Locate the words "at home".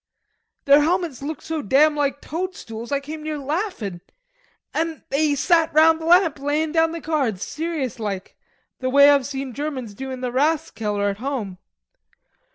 11.07-11.59